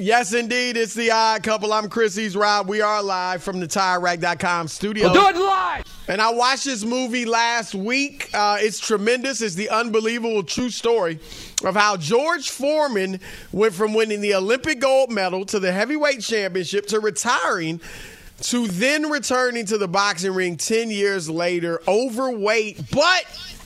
[0.00, 0.78] Yes, indeed.
[0.78, 1.74] It's the odd couple.
[1.74, 2.70] I'm Chris East Rob.
[2.70, 5.12] We are live from the TireRack.com studio.
[5.12, 5.84] do it live.
[6.08, 8.30] And I watched this movie last week.
[8.32, 9.42] Uh, it's tremendous.
[9.42, 11.18] It's the unbelievable true story
[11.64, 13.20] of how George Foreman
[13.52, 17.78] went from winning the Olympic gold medal to the heavyweight championship to retiring
[18.44, 23.59] to then returning to the boxing ring 10 years later, overweight, but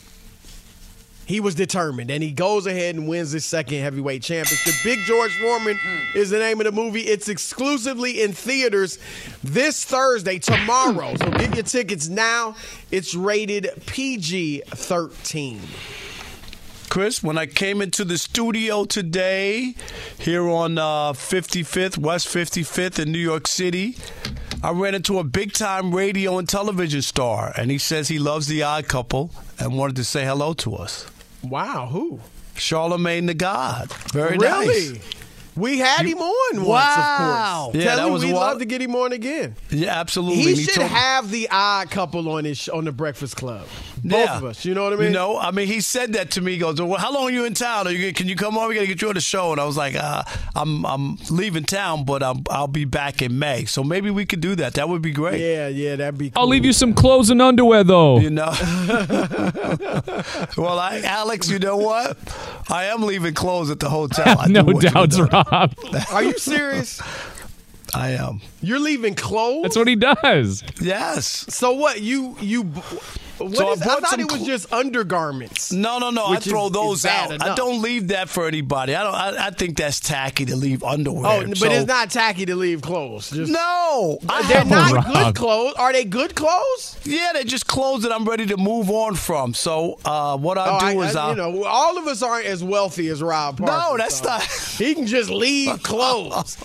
[1.26, 4.74] he was determined and he goes ahead and wins his second heavyweight championship.
[4.82, 5.78] Big George Foreman
[6.14, 7.02] is the name of the movie.
[7.02, 8.98] It's exclusively in theaters
[9.42, 11.14] this Thursday, tomorrow.
[11.16, 12.56] So get your tickets now.
[12.90, 15.60] It's rated PG 13.
[16.90, 19.74] Chris, when I came into the studio today
[20.16, 23.96] here on uh, 55th, West 55th in New York City,
[24.62, 28.46] I ran into a big time radio and television star, and he says he loves
[28.46, 31.10] the odd couple and wanted to say hello to us.
[31.48, 32.20] Wow, who?
[32.56, 33.92] Charlemagne the God.
[34.12, 34.92] Very really?
[34.92, 35.00] nice.
[35.56, 37.66] We had him on once, Wow.
[37.68, 37.76] of course.
[37.84, 39.54] Yeah, Tell that him was we'd while- love to get him on again.
[39.70, 40.42] Yeah, absolutely.
[40.42, 43.66] He And should have the odd couple on his on the Breakfast Club.
[44.04, 44.36] Both Yeah.
[44.36, 44.64] of us.
[44.66, 45.06] You know what I mean?
[45.06, 46.52] You know, I mean, he said that to me.
[46.52, 47.86] He goes, "Well, how long are you in town?
[47.86, 48.68] Are you, can you come on?
[48.68, 50.22] We got to get you on the show." And I was like, uh,
[50.54, 53.64] "I'm I'm leaving town, but I'm, I'll be back in May.
[53.64, 54.74] So maybe we could do that.
[54.74, 56.28] That would be great." Yeah, yeah, that'd be.
[56.30, 56.42] Cool.
[56.42, 58.18] I'll leave you some clothes and underwear, though.
[58.18, 58.52] You know.
[60.56, 62.16] well, I, Alex, you know what?
[62.70, 64.36] I am leaving clothes at the hotel.
[64.40, 65.18] I no do want you to doubts.
[65.18, 65.74] Rob.
[66.12, 67.00] Are you serious?
[67.94, 68.40] I am.
[68.60, 69.62] You're leaving clothes?
[69.62, 70.64] That's what he does.
[70.80, 71.46] Yes.
[71.48, 72.00] So what?
[72.00, 72.70] You you.
[73.38, 75.72] What So I is- I, brought thought some it was cl- just undergarments.
[75.72, 76.26] No, no, no.
[76.26, 77.42] I throw is those bad out.
[77.42, 78.94] I don't leave that for anybody.
[78.94, 79.14] I don't.
[79.14, 81.42] I, I think that's tacky to leave underwear.
[81.42, 83.30] Oh, but So- it's not tacky to leave clothes.
[83.30, 85.06] Just, No, I they're not Rob.
[85.06, 85.74] good clothes.
[85.76, 86.96] Are they good clothes?
[87.04, 89.54] Yeah, they're just clothes that I'm ready to move on from.
[89.54, 92.22] So uh, what I Oh, do I- is I- I, you know, all of us
[92.22, 93.72] aren't as wealthy as Rob Parker.
[93.72, 94.42] no, that's so not.
[94.74, 96.56] He can just leave clothes.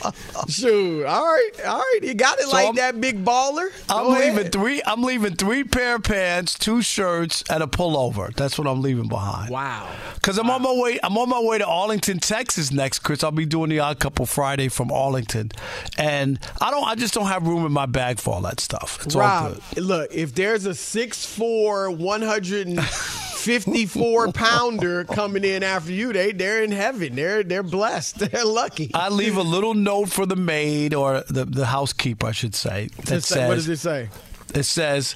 [0.47, 1.99] Shoot, all right, all right.
[2.01, 3.69] You got it So like I'm- that, big baller.
[3.89, 4.81] I'm Go leaving three.
[4.85, 8.33] I'm leaving three pair of pants, two shirts, and a pullover.
[8.35, 9.49] That's what I'm leaving behind.
[9.49, 9.89] Wow.
[10.15, 10.99] Because I'm on my way.
[11.01, 13.23] I'm on my way to Arlington, Texas next, Chris.
[13.23, 15.51] I'll be doing the Odd Couple Friday from Arlington,
[15.97, 16.87] and I don't.
[16.87, 18.99] I just don't have room in my bag for all that stuff.
[19.05, 19.83] It's all Rob, good.
[19.83, 27.15] look, if there's a 6'4", 154 pounder coming in after you, they they're in heaven.
[27.15, 28.19] They're they're blessed.
[28.31, 28.91] They're lucky.
[28.93, 32.89] I leave a little note for the maid or the the housekeeper, I should say.
[33.05, 34.09] That say- says, what does it say?
[34.53, 35.15] It says,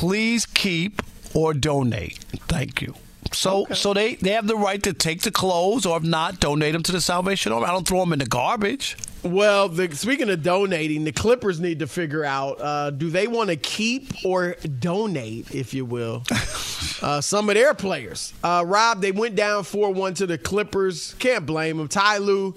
[0.00, 1.02] "Please keep
[1.34, 2.18] or donate.
[2.48, 2.94] Thank you.
[3.32, 6.72] So, so they, they have the right to take the clothes, or if not, donate
[6.72, 7.66] them to the Salvation Army.
[7.66, 8.96] I don't throw them in the garbage.
[9.22, 13.50] Well, the, speaking of donating, the Clippers need to figure out uh, do they want
[13.50, 16.24] to keep or donate, if you will,
[17.02, 18.32] uh, some of their players.
[18.42, 21.14] Uh, Rob, they went down 4 1 to the Clippers.
[21.18, 21.88] Can't blame them.
[21.88, 22.54] Ty Lue,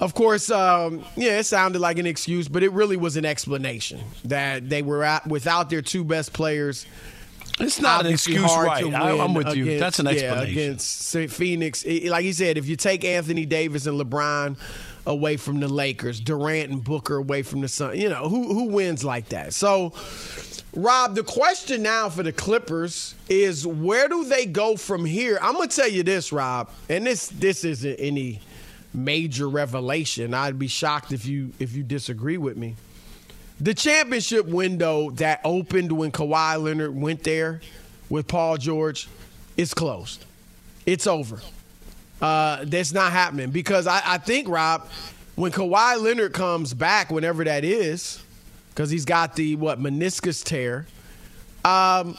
[0.00, 4.00] of course, um, yeah, it sounded like an excuse, but it really was an explanation
[4.24, 6.86] that they were at, without their two best players.
[7.60, 8.82] It's not an excuse, right.
[8.84, 9.78] I- I'm win with you.
[9.78, 10.50] That's an yeah, explanation.
[10.52, 11.82] against Phoenix.
[11.84, 14.56] It- like he said, if you take Anthony Davis and LeBron
[15.06, 18.64] away from the Lakers, Durant and Booker away from the Sun, you know who who
[18.64, 19.52] wins like that.
[19.52, 19.92] So,
[20.74, 25.38] Rob, the question now for the Clippers is where do they go from here?
[25.42, 28.40] I'm gonna tell you this, Rob, and this this isn't any
[28.92, 30.34] major revelation.
[30.34, 32.76] I'd be shocked if you if you disagree with me.
[33.60, 37.60] The championship window that opened when Kawhi Leonard went there
[38.08, 39.06] with Paul George
[39.56, 40.24] is closed.
[40.86, 41.40] It's over.
[42.22, 44.88] Uh, that's not happening because I, I think, Rob,
[45.36, 48.22] when Kawhi Leonard comes back, whenever that is,
[48.70, 50.86] because he's got the, what, meniscus tear,
[51.64, 52.16] um,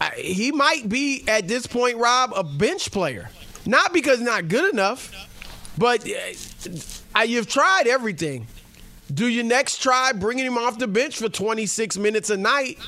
[0.00, 3.30] I- he might be, at this point, Rob, a bench player.
[3.66, 5.12] Not because not good enough,
[5.80, 6.06] but
[7.16, 8.46] uh, you've tried everything.
[9.12, 12.78] Do you next try bringing him off the bench for 26 minutes a night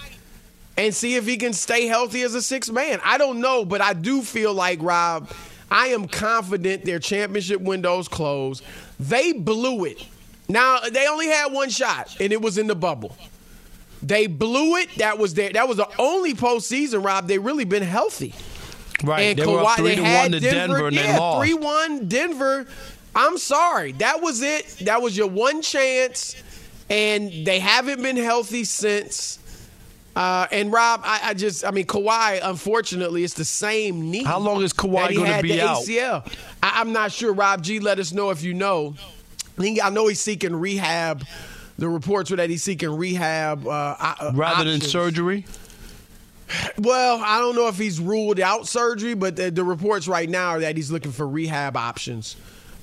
[0.76, 3.00] and see if he can stay healthy as a six man?
[3.02, 5.30] I don't know, but I do feel like, Rob,
[5.70, 8.62] I am confident their championship window's closed.
[9.00, 10.06] They blew it.
[10.50, 13.16] Now, they only had one shot, and it was in the bubble.
[14.02, 14.94] They blew it.
[14.96, 17.26] That was their, that was the only postseason, Rob.
[17.26, 18.34] They really been healthy.
[19.02, 19.20] Right.
[19.20, 21.46] And they were up three to one to Denver, and yeah, they lost.
[21.46, 22.66] Three one Denver.
[23.14, 24.66] I'm sorry, that was it.
[24.82, 26.34] That was your one chance,
[26.88, 29.38] and they haven't been healthy since.
[30.14, 32.40] Uh, and Rob, I, I just, I mean, Kawhi.
[32.42, 34.24] Unfortunately, it's the same knee.
[34.24, 35.78] How long is Kawhi that gonna be the out?
[35.78, 36.32] ACL.
[36.62, 37.32] I, I'm not sure.
[37.32, 38.94] Rob G, let us know if you know.
[39.58, 41.24] I think I know he's seeking rehab.
[41.78, 45.46] The reports were that he's seeking rehab uh, uh, Rather than surgery?
[46.78, 50.50] Well, I don't know if he's ruled out surgery, but the, the reports right now
[50.50, 52.36] are that he's looking for rehab options.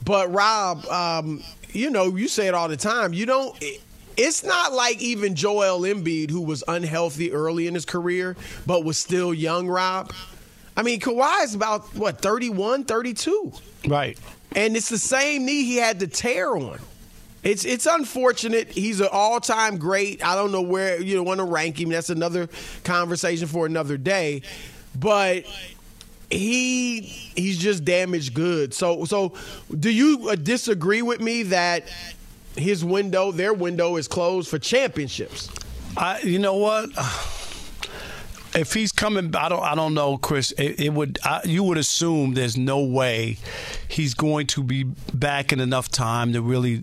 [0.05, 3.13] But Rob, um, you know, you say it all the time.
[3.13, 3.55] You don't.
[3.61, 3.81] it-
[4.17, 8.35] it's not like even Joel Embiid, who was unhealthy early in his career,
[8.67, 9.69] but was still young.
[9.69, 10.11] Rob,
[10.75, 13.53] I mean, Kawhi is about what 31, 32.
[13.87, 14.17] Right.
[14.57, 16.79] And it's the same knee he had the tear on.
[17.43, 18.69] It's it's unfortunate.
[18.69, 20.25] He's an all time great.
[20.25, 21.89] I don't know where you want to rank him.
[21.89, 22.49] That's another
[22.83, 24.41] conversation for another day.
[24.99, 25.45] But
[26.29, 28.75] he he's just damaged goods.
[28.77, 29.33] So so
[29.77, 31.89] do you uh, disagree with me that
[32.55, 35.49] his window, their window, is closed for championships?
[35.97, 36.89] I, you know what?
[38.55, 39.61] If he's coming, I don't.
[39.61, 40.51] I don't know, Chris.
[40.53, 41.19] It, it would.
[41.23, 43.37] I, you would assume there's no way
[43.87, 46.81] he's going to be back in enough time to really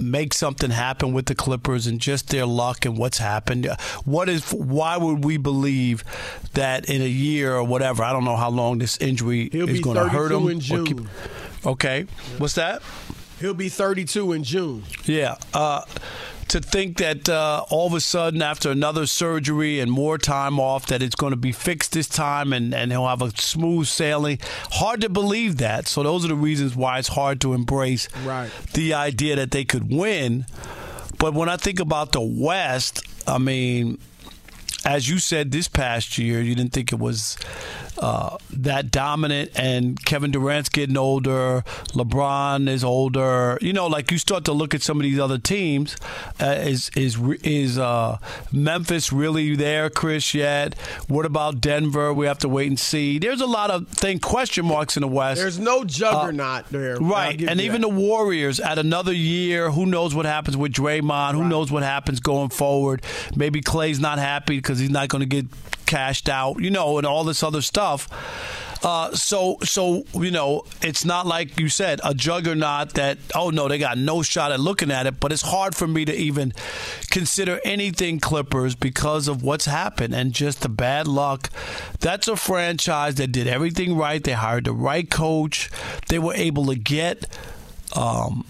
[0.00, 3.66] make something happen with the Clippers and just their luck and what's happened.
[4.04, 4.52] What is?
[4.52, 6.04] Why would we believe
[6.54, 8.02] that in a year or whatever?
[8.02, 10.48] I don't know how long this injury He'll is going to hurt him.
[10.48, 10.86] in June.
[10.86, 11.00] keep-
[11.66, 12.06] okay,
[12.38, 12.82] what's that?
[13.40, 14.84] He'll be 32 in June.
[15.04, 15.36] Yeah.
[15.52, 15.82] Uh,
[16.48, 20.86] to think that uh, all of a sudden, after another surgery and more time off,
[20.86, 24.38] that it's going to be fixed this time and, and he'll have a smooth sailing.
[24.72, 25.88] Hard to believe that.
[25.88, 28.50] So, those are the reasons why it's hard to embrace Right.
[28.74, 30.46] the idea that they could win.
[31.18, 33.98] But when I think about the West, I mean,
[34.84, 37.36] as you said this past year, you didn't think it was
[37.98, 39.50] uh, that dominant.
[39.54, 41.62] And Kevin Durant's getting older.
[41.92, 43.58] LeBron is older.
[43.60, 45.96] You know, like you start to look at some of these other teams.
[46.40, 48.18] Uh, is is is uh,
[48.52, 50.34] Memphis really there, Chris?
[50.34, 50.74] Yet?
[51.08, 52.12] What about Denver?
[52.12, 53.18] We have to wait and see.
[53.18, 55.40] There's a lot of thing question marks in the West.
[55.40, 56.96] There's no juggernaut there.
[56.96, 57.88] Right, and even that.
[57.88, 61.34] the Warriors at another year, who knows what happens with Draymond?
[61.34, 63.02] Who knows what happens going forward?
[63.36, 65.46] Maybe Clay's not happy because he's not going to get
[65.86, 68.08] cashed out, you know, and all this other stuff.
[68.84, 73.66] Uh, so, so you know, it's not like you said a juggernaut that oh no,
[73.66, 75.18] they got no shot at looking at it.
[75.20, 76.52] But it's hard for me to even
[77.10, 81.48] consider anything Clippers because of what's happened and just the bad luck.
[82.00, 84.22] That's a franchise that did everything right.
[84.22, 85.70] They hired the right coach.
[86.08, 87.26] They were able to get.
[87.96, 88.44] Um,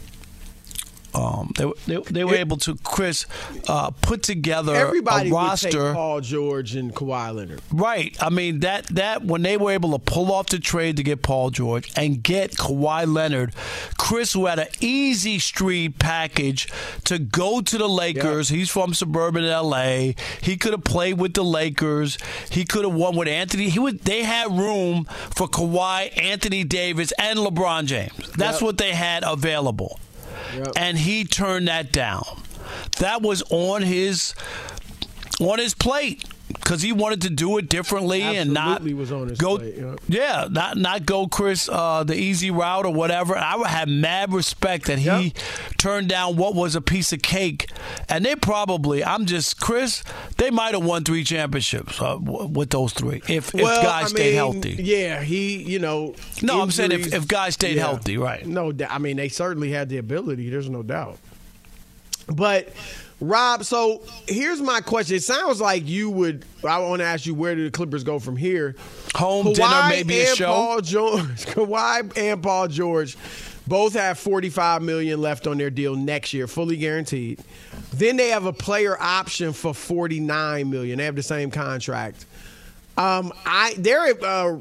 [1.14, 3.26] Um, they, they, they were able to, Chris,
[3.68, 5.71] uh, put together Everybody a would roster.
[5.71, 7.61] take Paul George and Kawhi Leonard.
[7.73, 8.16] Right.
[8.21, 11.23] I mean that that when they were able to pull off the trade to get
[11.23, 13.54] Paul George and get Kawhi Leonard,
[13.99, 16.68] Chris who had an easy street package
[17.04, 18.49] to go to the Lakers.
[18.49, 20.12] He's from suburban LA.
[20.40, 22.18] He could have played with the Lakers.
[22.50, 23.68] He could have won with Anthony.
[23.68, 25.04] He would they had room
[25.35, 28.12] for Kawhi, Anthony Davis, and LeBron James.
[28.37, 28.62] That's Yep.
[28.62, 29.99] what they had available.
[30.76, 32.25] And he turned that down.
[32.99, 34.35] That was on his
[35.41, 39.39] on his plate because he wanted to do it differently and not was on his
[39.39, 39.57] go.
[39.59, 39.95] plate, yeah.
[40.09, 43.37] Yeah, not not go Chris uh, the easy route or whatever.
[43.37, 45.33] I would have mad respect that he Yep.
[45.79, 47.71] turned down what was a piece of cake,
[48.09, 49.03] and they probably.
[49.05, 50.03] I'm just Chris.
[50.37, 54.25] They might have won three championships uh, with those three if, if guys I stayed
[54.27, 54.77] mean, healthy.
[54.83, 56.15] Yeah, he, you know.
[56.43, 58.47] No, I'm saying if- if guys stayed healthy, right.
[58.47, 58.73] No.
[58.89, 60.51] I mean, they certainly had the ability.
[60.51, 61.19] There's no doubt.
[62.27, 62.69] But
[63.21, 65.16] Rob, so here's my question.
[65.16, 66.44] It sounds like you would.
[66.66, 68.75] I want to ask you where do the Clippers go from here?
[69.14, 70.47] Home dinner, maybe a show?
[70.47, 73.16] Paul George, Kawhi and Paul George
[73.66, 77.40] both have 45 million left on their deal next year, fully guaranteed.
[77.92, 80.99] Then they have a player option for 49 million.
[80.99, 82.26] They have the same contract.
[82.97, 84.61] Um, I they're uh,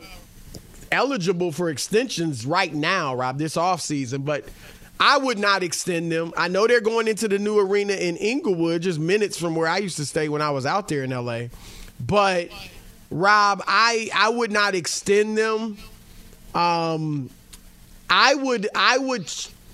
[0.91, 4.45] eligible for extensions right now, Rob, this offseason, but
[5.05, 6.31] I would not extend them.
[6.37, 9.79] I know they're going into the new arena in Inglewood, just minutes from where I
[9.79, 11.47] used to stay when I was out there in LA.
[11.99, 12.51] But
[13.11, 15.77] Rob, I I would not extend them.
[16.55, 17.29] Um,
[18.09, 19.29] I would I would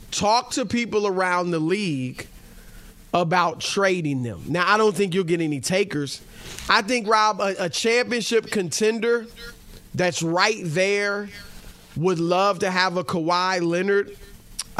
[0.10, 2.26] talk to people around the league
[3.14, 4.42] about trading them.
[4.48, 6.22] Now, I don't think you'll get any takers.
[6.68, 9.28] I think Rob, a, a championship contender
[9.94, 11.30] that's right there
[11.96, 14.18] would love to have a Kawhi Leonard,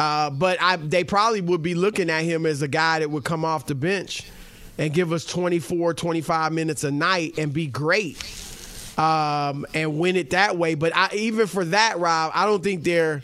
[0.00, 3.24] uh, but I, they probably would be looking at him as a guy that would
[3.24, 4.24] come off the bench
[4.78, 8.16] and give us 24, 25 minutes a night and be great
[8.96, 10.74] um, and win it that way.
[10.74, 13.22] But I, even for that, Rob, I don't think they're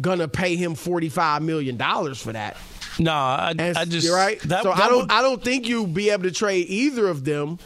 [0.00, 2.56] gonna pay him forty five million dollars for that.
[2.98, 4.40] No, I, And, I just you're right.
[4.42, 5.02] That, so that I don't.
[5.02, 7.58] would- I don't think you'll be able to trade either of them,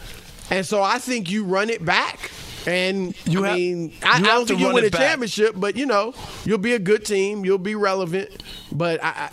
[0.50, 2.30] and so I think you run it back.
[2.68, 5.00] And You I have- mean, you I, I don't think you'll win a back.
[5.00, 7.44] championship, but you know, you'll be a good team.
[7.44, 9.30] You'll be relevant, but I, I,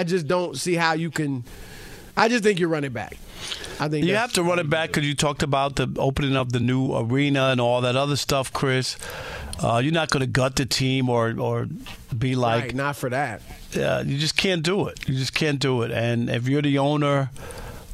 [0.00, 1.44] I just don't see how you can.
[2.16, 3.16] I just think you run it back.
[3.80, 6.52] I think You have to run it back because you talked about the opening of
[6.52, 8.96] the new arena and all that other stuff, Chris.
[9.62, 11.66] Uh, you're not going to gut the team or or
[12.16, 13.42] be like, right, not for that.
[13.76, 15.08] uh, you just can't do it.
[15.08, 15.90] You just can't do it.
[15.90, 17.30] And if you're the owner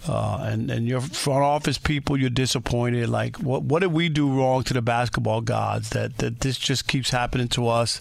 [0.09, 3.09] uh, and and your front office people, you're disappointed.
[3.09, 6.87] Like, what what did we do wrong to the basketball gods that that this just
[6.89, 8.01] keeps happening to us?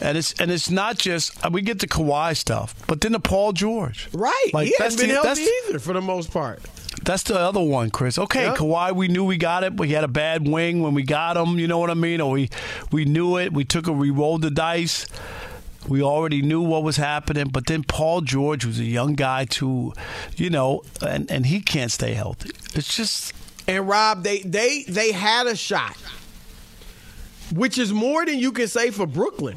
[0.00, 3.20] And it's and it's not just uh, we get the Kawhi stuff, but then the
[3.20, 6.60] Paul George, Right, Like, he that's hasn't been the- healthy either for the most part.
[7.04, 8.18] that's the other one, Chris.
[8.18, 8.56] Okay, Yep.
[8.56, 11.36] Kawhi, we knew we got it, but he had a bad wing when we got
[11.36, 11.58] him.
[11.58, 12.20] You know what I mean?
[12.20, 12.48] Or we
[12.90, 13.52] we knew it.
[13.52, 15.06] We took a we rolled the dice.
[15.88, 17.48] We already knew what was happening.
[17.48, 19.92] But then Paul George was a young guy too,
[20.36, 22.50] you know, and and he can't stay healthy.
[22.74, 23.32] It's just
[23.66, 25.96] And Rob, they they they had a shot,
[27.54, 29.56] which is more than you can say for Brooklyn.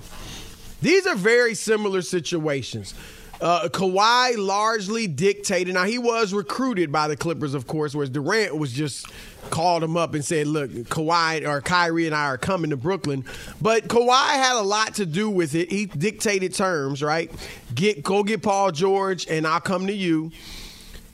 [0.81, 2.93] These are very similar situations.
[3.39, 5.73] Uh, Kawhi largely dictated.
[5.75, 9.07] Now he was recruited by the Clippers, of course, whereas Durant was just
[9.49, 13.25] called him up and said, "Look, Kawhi or Kyrie and I are coming to Brooklyn."
[13.61, 15.71] But Kawhi had a lot to do with it.
[15.71, 17.31] He dictated terms, right?
[17.73, 20.31] Get go get Paul George, and I'll come to you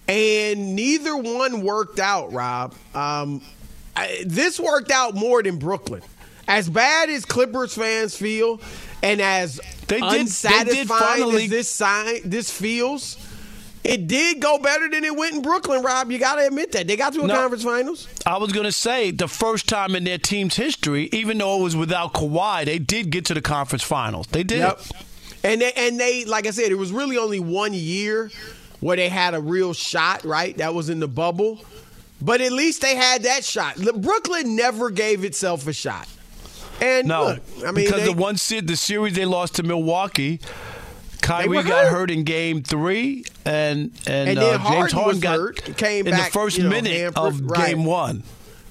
[0.07, 2.33] and neither one worked out.
[2.33, 3.41] Rob, um,
[3.95, 6.01] I, this worked out more than Brooklyn.
[6.47, 8.59] As bad as Clippers fans feel,
[9.01, 13.15] and as They did- they did unsatisfying finally- as this sign this feels,
[13.83, 15.81] it did go better than it went in Brooklyn.
[15.83, 17.35] Rob, you got to admit that they got to a No.
[17.35, 18.07] conference finals.
[18.25, 21.63] I was going to say the first time in their team's history, even though it
[21.63, 24.27] was without Kawhi, they did get to the conference finals.
[24.27, 24.59] They did.
[24.59, 24.81] Yep.
[25.43, 28.31] And they, and they, like I said, it was really only one year
[28.79, 30.55] where they had a real shot, right?
[30.57, 31.59] That was in the bubble.
[32.21, 33.75] But at least they had that shot.
[33.75, 36.07] Brooklyn never gave itself a shot.
[36.79, 40.39] And No, look, I mean, because they- the one the series they lost to Milwaukee,
[41.23, 41.91] Kyrie got hurt.
[41.91, 46.31] hurt in Game Three, and and, And uh, James Harden got hurt, came in back,
[46.31, 47.67] the first you know, minute hampered, of right.
[47.67, 48.23] Game One.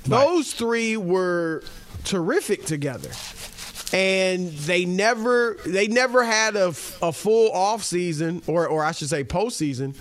[0.05, 1.63] Those three were
[2.05, 3.11] terrific together.
[3.95, 9.11] And they never they never had a, a full off season or or I should
[9.11, 9.95] say postseason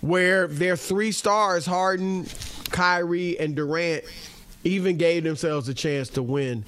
[0.00, 2.26] where their three stars, Harden,
[2.70, 4.04] Kyrie, and Durant,
[4.64, 6.64] even gave themselves a chance to win.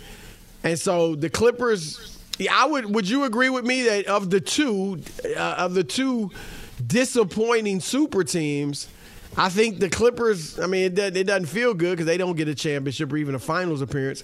[0.64, 4.40] And so the Clippers, yeah, I would would you agree with me that of the
[4.40, 5.00] two
[5.36, 6.30] uh, of the two
[6.86, 8.88] disappointing super teams.
[9.36, 10.58] I think the Clippers.
[10.58, 13.16] I mean, it, doesn't- it doesn't feel good because they don't get a championship or
[13.18, 14.22] even a finals appearance.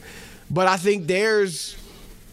[0.51, 1.77] But I think theirs,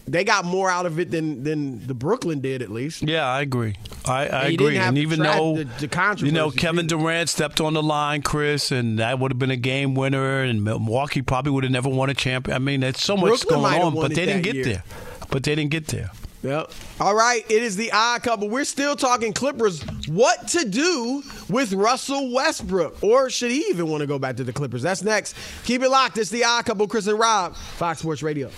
[0.08, 3.02] they got more out of it than than the Brooklyn did at least.
[3.02, 3.76] Yeah, I agree.
[4.06, 4.76] I, I And agree.
[4.78, 8.98] And even though the- the you know Kevin Durant stepped on the line, Chris, and
[8.98, 12.14] that would have been a game winner, and Milwaukee probably would have never won a
[12.14, 12.54] champion.
[12.54, 14.64] I mean, there's so much Brooklyn might going on, but they didn't get year.
[14.64, 14.84] there.
[15.30, 16.10] But they didn't get there.
[16.42, 16.70] Yep.
[17.00, 17.44] All right.
[17.50, 18.48] It is the odd couple.
[18.48, 19.82] We're still talking Clippers.
[20.08, 23.02] What to do with Russell Westbrook?
[23.02, 24.82] Or should he even want to go back to the Clippers?
[24.82, 25.36] That's next.
[25.64, 26.16] Keep it locked.
[26.18, 28.50] It's the odd couple, Chris and Rob, Fox Sports Radio.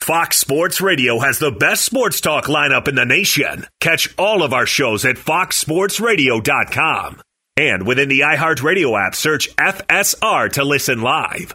[0.00, 3.66] Fox Sports Radio has the best sports talk lineup in the nation.
[3.80, 7.22] Catch all of our shows at foxsportsradio.com.
[7.56, 11.54] And within the iHeartRadio app, search FSR to listen live.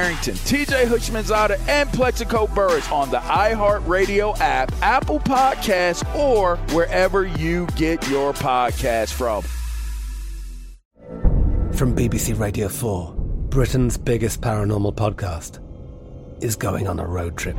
[0.00, 8.08] TJ Houshmandzadeh, and Plaxico Burress on the iHeartRadio app, Apple Podcasts, or wherever you get
[8.08, 9.42] your podcast from.
[11.72, 13.14] From BBC Radio 4,
[13.48, 15.60] Britain's biggest paranormal podcast
[16.42, 17.56] is going on a road trip.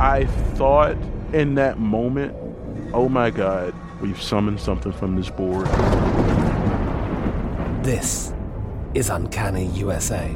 [0.00, 0.96] I thought
[1.32, 2.34] in that moment,
[2.92, 5.66] oh my God, we've summoned something from this board.
[7.84, 8.32] This
[8.94, 10.34] is Uncanny USA.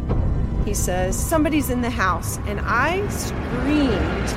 [0.64, 2.38] He says, Somebody's in the house.
[2.46, 4.30] And I screamed.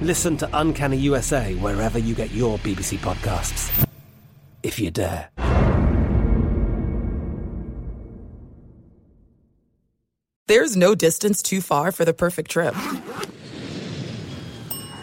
[0.00, 3.86] Listen to Uncanny USA wherever you get your BBC podcasts,
[4.62, 5.28] if you dare.
[10.46, 12.74] There's no distance too far for the perfect trip.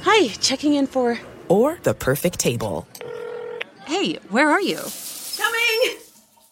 [0.02, 1.20] Hi, checking in for.
[1.50, 2.88] Or the perfect table.
[3.86, 4.80] Hey, where are you?
[5.38, 6.05] Coming!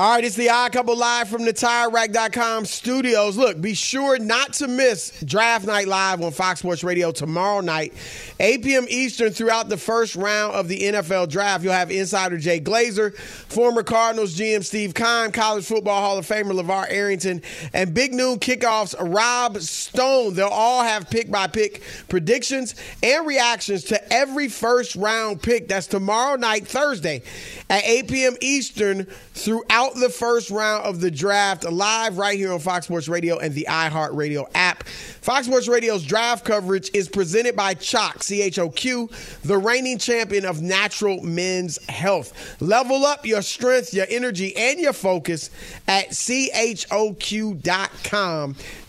[0.00, 3.36] All right, it's the Odd Couple live from the TireRack.com studios.
[3.36, 7.92] Look, be sure not to miss Draft Night Live on Fox Sports Radio tomorrow night,
[8.40, 8.86] 8 p.m.
[8.88, 11.62] Eastern, throughout the first round of the NFL Draft.
[11.62, 16.58] You'll have insider Jay Glazer, former Cardinals GM Steve Keim, College Football Hall of Famer
[16.58, 17.42] LeVar Arrington,
[17.74, 20.32] and Big Noon Kickoffs Rob Stone.
[20.32, 25.68] They'll all have pick by pick predictions and reactions to every first round pick.
[25.68, 27.20] That's tomorrow night, Thursday,
[27.68, 28.36] at 8 p.m.
[28.40, 33.08] Eastern, throughout about the first round of the draft live right here on Fox Sports
[33.08, 34.84] Radio and the iHeartRadio app.
[34.84, 39.08] Fox Sports Radio's draft coverage is presented by Choq, C H O Q,
[39.44, 42.60] the reigning champion of natural men's health.
[42.60, 45.50] Level up your strength, your energy, and your focus
[45.88, 46.86] at CHOQ.com.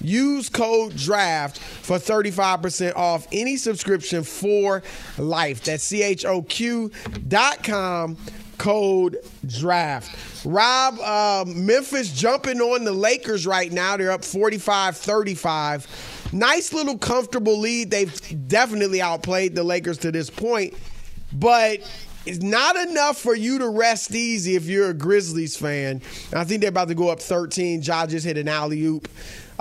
[0.02, 4.82] Use code DRAFT for 35% off any subscription for
[5.18, 5.64] life.
[5.64, 6.92] That's CHOQ.com
[8.62, 10.45] code draft.
[10.45, 13.97] Rob, uh, Memphis jumping on the Lakers right now.
[13.97, 16.30] They're up 45 35.
[16.32, 17.89] Nice little comfortable lead.
[17.89, 20.76] They've definitely outplayed the Lakers to this point,
[21.34, 21.80] but
[22.28, 26.00] it's not enough for you to rest easy if you're a Grizzlies fan.
[26.32, 27.82] I think they're about to go up 13.
[27.82, 29.08] Ja just hit an alley oop.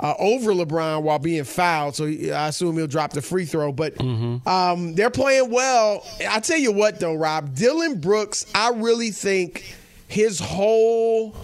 [0.01, 3.71] Uh, over LeBron while being fouled, so I assume he'll drop the free throw.
[3.71, 4.47] But Mm-hmm.
[4.49, 6.03] um, they're playing well.
[6.27, 9.75] I tell you what, though, Rob, Dillon Brooks, I really think
[10.07, 11.35] his whole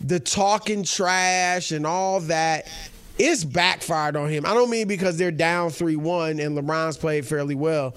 [0.00, 2.66] the talking trash and all that
[3.16, 4.44] is backfired on him.
[4.44, 7.94] I don't mean because they're down three one and LeBron's played fairly well,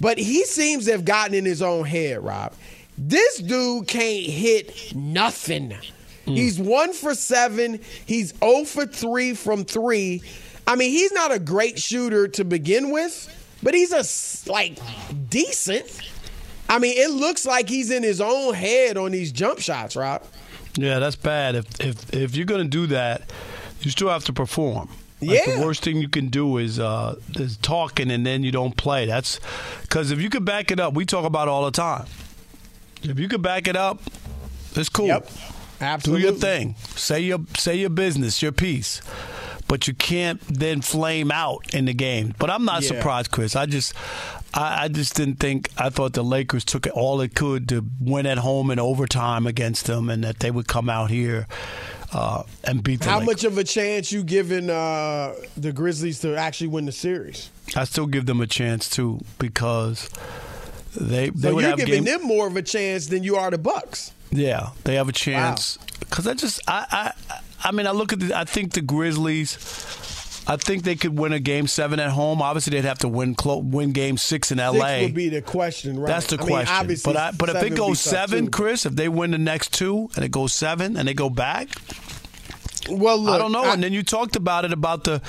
[0.00, 2.52] but he seems to have gotten in his own head, Rob.
[2.96, 5.74] This dude can't hit nothing.
[6.24, 7.80] He's one for seven.
[8.06, 10.22] He's 0 for three from three.
[10.66, 13.28] I mean, he's not a great shooter to begin with,
[13.62, 14.78] but he's a like
[15.28, 16.00] decent.
[16.68, 20.22] I mean, it looks like he's in his own head on these jump shots, Rob.
[20.76, 21.54] Yeah, that's bad.
[21.56, 23.30] If if if you're gonna do that,
[23.82, 24.88] you still have to perform.
[25.20, 25.56] Like, Yeah.
[25.58, 29.06] The worst thing you can do is uh, is talking and then you don't play.
[29.06, 29.38] That's
[29.82, 32.06] because if you could back it up, we talk about it all the time.
[33.02, 34.00] If you could back it up,
[34.74, 35.06] it's cool.
[35.06, 35.28] Yep.
[35.84, 36.22] Absolutely.
[36.22, 36.74] Do your thing.
[36.96, 39.00] Say your say your business, your piece.
[39.66, 42.34] But you can't then flame out in the game.
[42.38, 42.88] But I'm not Yeah.
[42.88, 43.56] surprised, Chris.
[43.56, 43.94] I just
[44.52, 48.26] I, I just didn't think I thought the Lakers took all it could to win
[48.26, 51.46] at home in overtime against them and that they would come out here
[52.12, 53.26] uh, and beat the How Lakers.
[53.26, 57.50] much of a chance you giving uh, the Grizzlies to actually win the series?
[57.74, 60.10] I still give them a chance too because
[60.94, 63.58] they they So you're giving game, them more of a chance than you are the
[63.58, 64.12] Bucks.
[64.34, 65.78] Yeah, they have a chance.
[66.00, 69.56] Because I just, I, I, I mean, I look at the, I think the Grizzlies.
[70.46, 72.42] I think they could win a game seven at home.
[72.42, 75.04] Obviously, they'd have to win clo- win game six in Six L.A.
[75.04, 76.06] would be the question, right?
[76.06, 76.74] That's the I mean, question.
[76.76, 78.50] obviously, but I, but if it seven would be goes seven, too.
[78.50, 81.68] Chris, if they win the next two and it goes seven and they go back,
[82.88, 83.64] well, look, I don't know.
[83.64, 85.20] I- and then you talked about it about the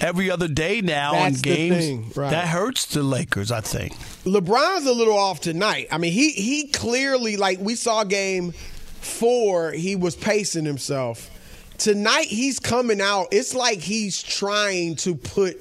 [0.00, 1.76] every other day now the games.
[1.76, 2.30] thing, right.
[2.30, 3.94] That hurts the Lakers, I think.
[4.24, 5.88] LeBron's a little off tonight.
[5.90, 8.52] I mean, he he clearly like we saw game
[9.00, 11.30] four, he was pacing himself.
[11.78, 13.28] Tonight he's coming out.
[13.32, 15.60] It's like he's trying to put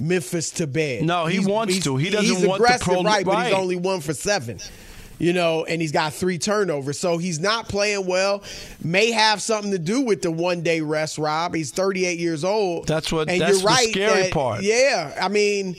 [0.00, 1.04] Memphis to bed.
[1.04, 1.96] No, he He's- wants he's- to.
[1.96, 3.24] He doesn't want the pro- right?
[3.24, 4.58] But he's only one for seven.
[5.24, 8.42] You know, and he's got three turnovers, so he's not playing well.
[8.82, 11.16] May have something to do with the one day rest.
[11.16, 12.86] Rob, he's 38 years old.
[12.86, 13.88] That's what- And that's you're the right.
[13.88, 14.62] scary that- part.
[14.62, 15.76] Yeah, I mean,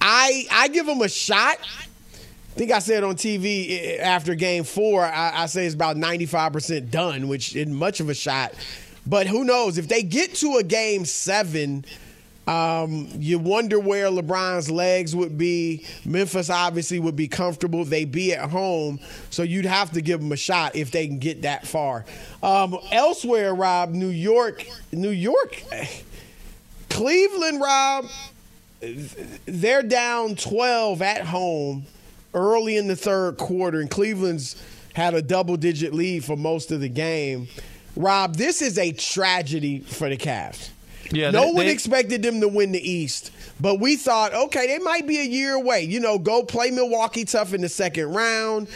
[0.00, 1.58] I I give him a shot.
[1.60, 5.96] I think I said on TV eh, after game four, I, I say it's about
[5.96, 8.52] 95% done, which isn't much of a shot.
[9.06, 9.78] But who knows?
[9.78, 11.84] If they get to a game seven,
[12.48, 15.84] um, you wonder where LeBron's legs would be.
[16.06, 17.84] Memphis obviously would be comfortable.
[17.84, 21.18] They'd be at home, so you'd have to give them a shot if they can
[21.18, 22.06] get that far.
[22.42, 25.62] Um, elsewhere, Rob, New York, New York,
[26.88, 28.06] Cleveland, Rob,
[29.44, 31.84] they're down 12 at home
[32.32, 34.56] early in the third quarter, and Cleveland's
[34.94, 37.46] had a double digit lead for most of the game.
[37.94, 40.70] Rob, this is a tragedy for the Cavs.
[41.10, 44.66] Yeah, no they- one they- expected them to win the East, but we thought, okay,
[44.66, 45.82] they might be a year away.
[45.82, 48.68] You know, go play Milwaukee tough in the second round.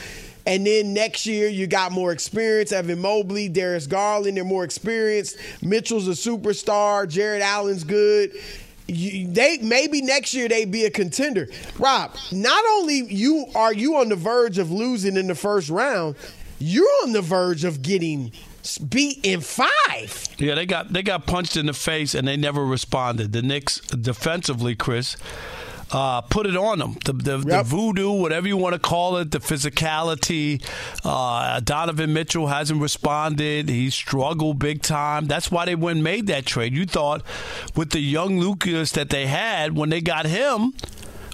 [0.44, 2.72] And then next year, you got more experience.
[2.72, 5.36] Evan Mobley, Darius Garland, they're more experienced.
[5.62, 7.08] Mitchell's a superstar.
[7.08, 8.32] Jarrett Allen's good.
[8.88, 11.48] You, they maybe next year they'd be a contender.
[11.78, 16.16] Rob, not only you are you on the verge of losing in the first round,
[16.58, 18.32] you're on the verge of getting
[18.88, 20.26] beat in five.
[20.38, 23.32] Yeah, they got they got punched in the face and they never responded.
[23.32, 25.16] The Knicks defensively, Chris,
[25.92, 26.96] uh, put it on them.
[27.04, 30.62] The, the, the voodoo, whatever you want to call it, the physicality.
[31.04, 33.68] Uh, Donovan Mitchell hasn't responded.
[33.68, 35.26] He struggled big time.
[35.26, 36.72] That's why they went and made that trade.
[36.72, 37.22] You thought
[37.76, 40.72] with the young Lucas that they had when they got him,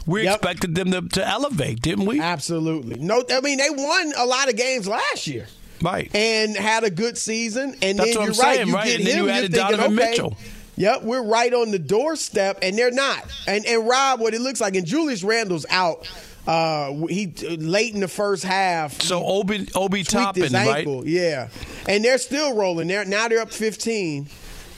[0.07, 2.19] we expected them to, to elevate, didn't we?
[2.21, 2.97] Absolutely.
[2.99, 5.47] No, I mean they won a lot of games last year.
[5.83, 6.15] Right.
[6.15, 7.75] And had a good season.
[7.83, 8.57] And That's then what you're I'm right.
[8.57, 8.87] saying, you right?
[8.87, 10.37] get And him, you added thinking, Donovan okay, Mitchell.
[10.77, 13.25] Yep, we're right on the doorstep, and they're not.
[13.49, 16.09] And and Rob, what it looks like, and Julius Randle's out
[16.47, 17.27] Uh, he
[17.59, 19.03] late in the first half.
[19.03, 20.87] So Obi Obi Toppin, right?
[21.05, 21.49] Yeah,
[21.87, 22.87] and they're still rolling.
[22.89, 24.29] They're now they're up 15.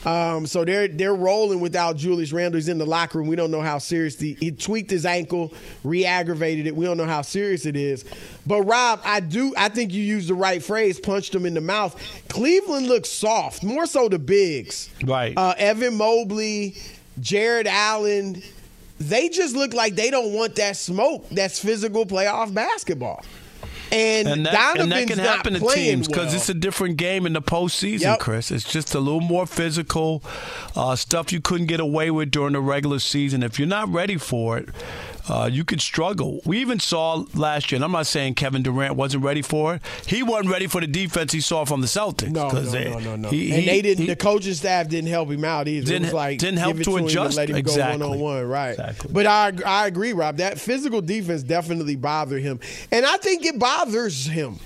[0.05, 2.57] Um, so they're they're rolling without Julius Randle.
[2.57, 3.27] He's in the locker room.
[3.27, 6.75] We don't know how serious the he tweaked his ankle, re-aggravated it.
[6.75, 8.03] We don't know how serious it is.
[8.47, 11.61] But Rob, I do I think you used the right phrase, punched him in the
[11.61, 11.95] mouth.
[12.29, 14.89] Cleveland looks soft, more so the bigs.
[15.03, 15.37] Right.
[15.37, 16.75] Uh, Evan Mobley,
[17.19, 18.41] Jarrett Allen,
[18.99, 21.27] they just look like they don't want that smoke.
[21.29, 23.23] That's physical playoff basketball.
[23.91, 26.35] And, and that, Donovan's and that can happen to teams because well.
[26.35, 28.19] it's a different game in the postseason, Yep.
[28.19, 28.49] Chris.
[28.51, 30.23] It's just a little more physical
[30.75, 33.43] uh, stuff you couldn't get away with during the regular season.
[33.43, 34.69] If you're not ready for it,
[35.29, 36.41] uh, you could struggle.
[36.45, 39.81] We even saw last year, and I'm not saying Kevin Durant wasn't ready for it.
[40.07, 42.29] He wasn't ready for the defense he saw from the Celtics.
[42.31, 43.29] No, no, they- no, no, no.
[43.29, 44.01] he- and he- they didn't.
[44.05, 45.85] he- the coaching staff didn't help him out either.
[45.85, 47.37] Didn't- it was like didn't help to and adjust.
[47.37, 47.99] let him Exactly.
[47.99, 48.45] go one on one.
[48.45, 48.77] Right.
[49.09, 50.37] But I I agree, Rob.
[50.37, 52.59] That physical defense definitely bothered him,
[52.91, 54.57] and I think it bothers him.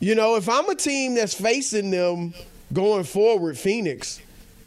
[0.00, 2.32] You know, if I'm a team that's facing them
[2.72, 4.20] going forward, Phoenix,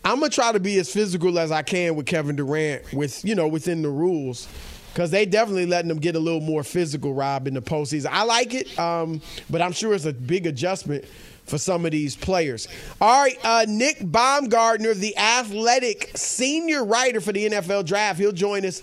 [0.03, 3.35] I'm gonna try to be as physical as I can with Kevin Durant, with you
[3.35, 4.47] know within the rules,
[4.93, 8.07] because they definitely letting them get a little more physical, Rob, in the postseason.
[8.11, 11.05] I like it, um, but I'm sure it's a big adjustment
[11.45, 12.67] for some of these players.
[12.99, 18.65] All right, uh, Nick Baumgardner, the athletic senior writer for the NFL Draft, he'll join
[18.65, 18.81] us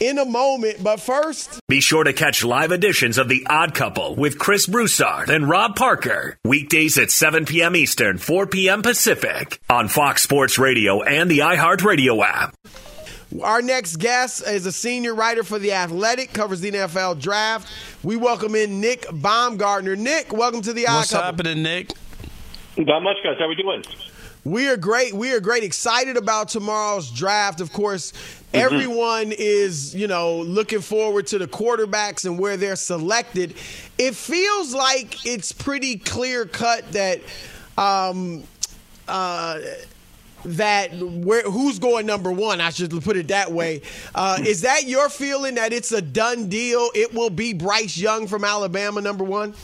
[0.00, 0.82] in a moment.
[0.82, 5.30] But first, Be sure to catch live editions of The Odd Couple with Chris Broussard
[5.30, 6.36] and Rob Parker.
[6.44, 7.76] Weekdays at 7 p.m.
[7.76, 8.82] Eastern, 4 p.m.
[8.82, 12.54] Pacific on Fox Sports Radio and the iHeartRadio app.
[13.42, 17.68] Our next guest is a senior writer for The Athletic, covers the NFL draft.
[18.02, 19.96] We welcome in Nick Baumgardner.
[19.96, 21.24] Nick, welcome to the Odd What's Couple.
[21.26, 21.92] happening, Nick?
[22.76, 23.36] Not much, guys.
[23.38, 23.84] How we doing?
[24.42, 25.12] We are great.
[25.14, 25.62] We are great.
[25.62, 27.60] Excited about tomorrow's draft.
[27.60, 28.12] Of course,
[28.52, 28.64] Mm-hmm.
[28.74, 33.54] everyone is, you know, looking forward to the quarterbacks and where they're selected.
[33.96, 37.20] It feels like it's pretty clear cut that
[37.78, 38.42] um
[39.06, 39.60] uh
[40.44, 42.60] that where who's going number one?
[42.60, 43.82] I should put it that way.
[44.14, 46.90] Uh, is that your feeling that it's a done deal?
[46.94, 49.54] It will be Bryce Young from Alabama, number one.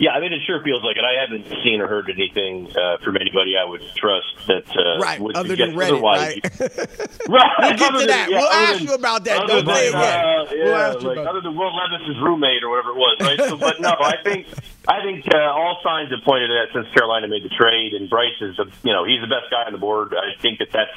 [0.00, 1.02] Yeah, I mean, it sure feels like it.
[1.04, 5.18] I haven't seen or heard anything uh, from anybody I would trust that uh, Right,
[5.20, 6.38] would other suggest than Reddit, otherwise.
[6.44, 6.60] right?
[7.28, 7.58] right.
[7.58, 8.28] We'll get to than- that.
[8.30, 9.46] yeah, We'll ask than- you about that.
[9.48, 9.94] Don't than, it yet.
[10.24, 12.96] uh, We'll yeah, ask you like about other than Will Levis's roommate or whatever it
[12.96, 13.38] was, right?
[13.48, 14.46] so, but no, I think
[14.86, 18.08] I think uh, all signs have pointed to that since Carolina made the trade, and
[18.08, 20.14] Bryce is, a, you know, he's the best guy on the board.
[20.14, 20.94] I think that that's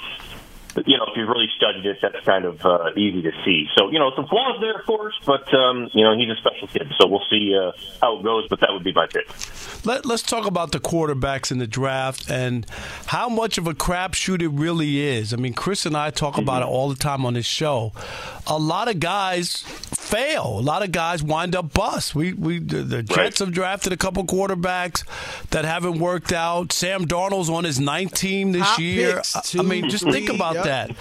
[0.76, 3.68] you know, if you've really studied it, that's kind of uh, easy to see.
[3.78, 6.68] So, you know, some flaws there, of course, but, um, you know, he's a special
[6.68, 6.92] kid.
[7.00, 9.28] So we'll see uh, how it goes, but that would be my pick.
[9.86, 12.66] Let, let's talk about the quarterbacks in the draft and
[13.08, 15.34] how much of a crapshoot it really is.
[15.34, 17.94] I mean, Chris and I talk about it all the time on this show.
[18.48, 19.58] A lot of guys
[20.12, 20.60] fail.
[20.60, 22.14] A lot of guys wind up bust.
[22.14, 25.04] We we the, the Jets have drafted a couple quarterbacks
[25.52, 26.74] that haven't worked out.
[26.74, 29.16] Sam Darnold's on his ninth team this Top year.
[29.18, 30.90] picks, I, I mean, just think about yep.
[30.90, 30.92] that.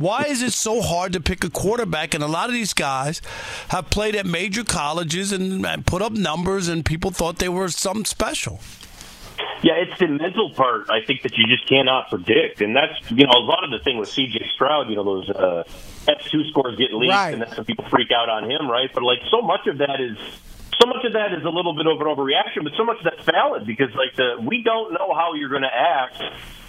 [0.00, 2.14] Why is it so hard to pick a quarterback?
[2.14, 3.20] And a lot of these guys
[3.68, 7.68] have played at major colleges and, and put up numbers, and people thought they were
[7.68, 8.60] something special.
[9.62, 10.88] Yeah, it's the mental part.
[10.88, 13.80] I think that you just cannot predict, and that's you know a lot of the
[13.82, 14.46] thing with C.J.
[14.54, 14.88] Stroud.
[14.88, 15.64] You know those uh,
[16.06, 17.32] S2 scores get leaked, Right.
[17.32, 18.88] and that's when people freak out on him, right?
[18.92, 20.16] But like so much of that is
[20.80, 23.04] so much of that is a little bit of an overreaction, but so much of
[23.04, 26.22] that's valid because like the we don't know how you're going to act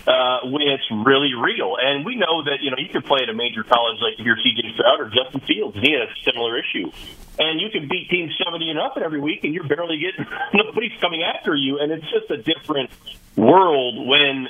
[0.09, 3.29] uh, when it's really real, and we know that you know you could play at
[3.29, 4.73] a major college like if you're C.J.
[4.73, 6.89] Stroud or Justin Fields, and he had a similar issue.
[7.37, 10.97] And you can beat teams seventy and up every week, and you're barely getting nobody's
[10.99, 12.89] coming after you, and it's just a different
[13.37, 14.47] world when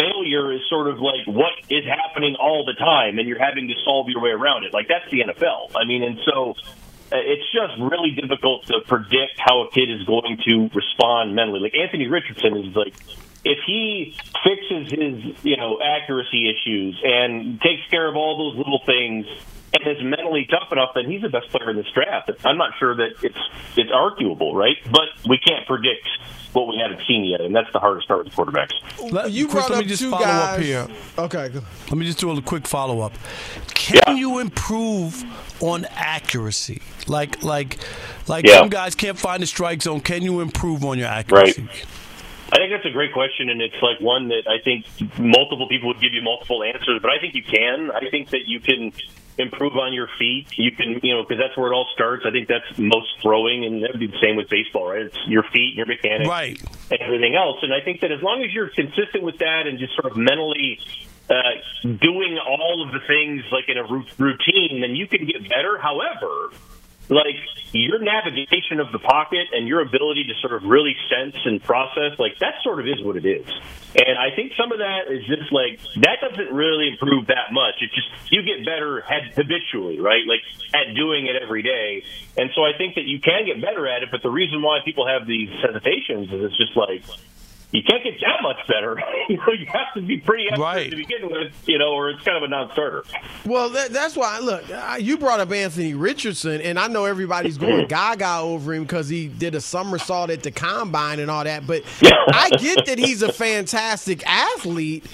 [0.00, 3.74] failure is sort of like what is happening all the time, and you're having to
[3.84, 4.72] solve your way around it.
[4.72, 5.76] Like that's the NFL.
[5.76, 6.56] I mean, and so
[7.12, 11.60] uh, it's just really difficult to predict how a kid is going to respond mentally.
[11.60, 12.94] Like Anthony Richardson is like,
[13.44, 18.80] if he fixes his, you know, accuracy issues and takes care of all those little
[18.86, 19.26] things
[19.74, 22.30] and is mentally tough enough, then he's the best player in this draft.
[22.44, 23.38] I'm not sure that it's
[23.76, 24.76] it's arguable, right?
[24.90, 26.06] But we can't predict
[26.52, 28.72] what we haven't seen yet, and that's the hardest part with quarterbacks.
[29.10, 30.64] Let, You Chris, brought let me up just two follow up guys.
[30.66, 30.86] here.
[31.18, 31.48] Okay.
[31.88, 33.14] Let me just do a quick follow up.
[33.74, 35.24] Can you improve
[35.62, 36.82] on accuracy?
[37.08, 37.78] Like, like,
[38.28, 38.58] like Yeah.
[38.58, 40.00] some guys can't find the strike zone.
[40.00, 41.66] Can you improve on your accuracy?
[42.52, 44.84] I think that's a great question, and it's like one that I think
[45.18, 47.90] multiple people would give you multiple answers, but I think you can.
[47.90, 48.92] I think that you can
[49.38, 50.48] improve on your feet.
[50.58, 52.24] You can, you know, because that's where it all starts.
[52.26, 55.06] I think that's most throwing, and that would be the same with baseball, right?
[55.06, 56.60] It's your feet, your mechanics, Right.
[56.90, 57.56] and everything else.
[57.62, 60.18] And I think that as long as you're consistent with that and just sort of
[60.18, 60.78] mentally
[61.30, 61.32] uh,
[61.82, 63.84] doing all of the things like in a
[64.18, 65.78] routine, then you can get better.
[65.78, 66.50] However,
[67.14, 67.36] like
[67.72, 72.18] your navigation of the pocket and your ability to sort of really sense and process,
[72.18, 73.46] like that sort of is what it is.
[73.94, 77.76] And I think some of that is just like that doesn't really improve that much.
[77.80, 79.04] It's just you get better
[79.36, 80.24] habitually, right?
[80.24, 80.40] Like
[80.72, 82.04] at doing it every day.
[82.36, 84.08] And so I think that you can get better at it.
[84.10, 87.04] But the reason why people have these hesitations is it's just like
[87.72, 89.00] you can't get that much better.
[89.28, 90.90] you know, you have to be pretty expert Right.
[90.90, 93.04] to begin with, you know, or it's kind of a non-starter.
[93.44, 94.38] Well, that, that's why.
[94.38, 94.64] Look,
[95.00, 99.28] you brought up Anthony Richardson, and I know everybody's going gaga over him because he
[99.28, 101.66] did a somersault at the combine and all that.
[101.66, 105.04] But I get that he's a fantastic athlete.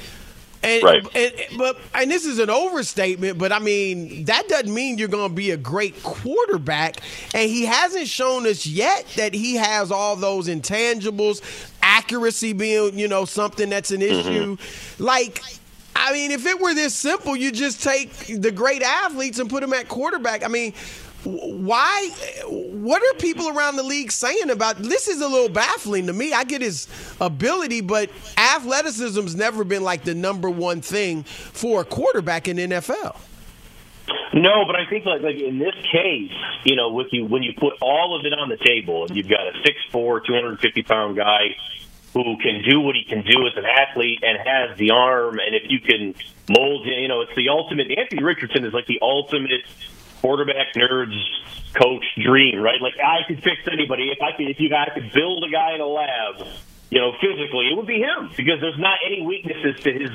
[0.62, 1.16] And, Right.
[1.16, 5.31] and but and this is an overstatement, but I mean that doesn't mean you're going
[5.31, 7.01] to be a great quarterback.
[7.35, 11.42] And he hasn't shown us yet that he has all those intangibles,
[11.83, 14.29] accuracy being you know something that's an mm-hmm.
[14.29, 14.57] issue.
[14.99, 15.40] Like
[15.94, 19.62] I mean, if it were this simple, you just take the great athletes and put
[19.62, 20.44] them at quarterback.
[20.44, 20.73] I mean,
[21.24, 22.11] why?
[22.46, 25.09] What are people around the league saying about this?
[25.09, 26.33] Is a little baffling to me.
[26.33, 26.87] I get his
[27.20, 33.16] ability, but athleticism's never been like the number one thing for a quarterback in NFL.
[34.35, 36.33] No, but I think like like in this case,
[36.64, 39.28] you know, with you when you put all of it on the table, and you've
[39.28, 41.57] got a six four, two hundred and fifty pound guy
[42.12, 45.54] who can do what he can do as an athlete and has the arm, and
[45.54, 46.14] if you can
[46.48, 47.90] mold him, you know, it's the ultimate.
[47.96, 49.62] Anthony Richardson is like the ultimate
[50.20, 51.18] quarterback nerds
[51.74, 52.81] coach dream, right?
[52.81, 54.48] Like I could fix anybody if I could.
[54.48, 56.46] If you guys could build a guy in a lab,
[56.90, 60.11] you know, physically, it would be him because there's not any weaknesses to his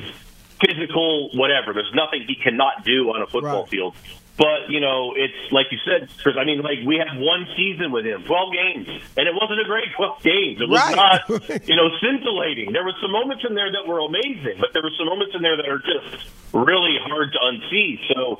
[0.59, 1.73] physical whatever.
[1.73, 3.95] There's nothing he cannot do on a football field.
[4.35, 6.33] But you know, it's like you said, Chris.
[6.39, 9.65] I mean, like we had one season with him, twelve games, and it wasn't a
[9.65, 10.59] great twelve games.
[10.59, 10.95] It was Right.
[10.97, 11.29] not,
[11.69, 12.73] you know, scintillating.
[12.73, 15.43] There were some moments in there that were amazing, but there were some moments in
[15.43, 17.99] there that are just really hard to unsee.
[18.09, 18.39] So,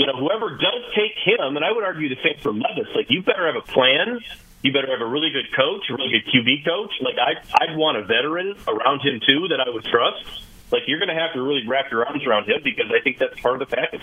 [0.00, 2.88] you know, whoever does take him, and I would argue the same for Levis.
[2.96, 4.18] Like, you better have a plan.
[4.62, 6.90] You better have a really good coach, a really good QB coach.
[7.02, 7.32] Like, I,
[7.62, 10.24] I'd want a veteran around him too that I would trust.
[10.72, 13.18] Like, you're going to have to really wrap your arms around him because I think
[13.18, 14.00] that's part of the package.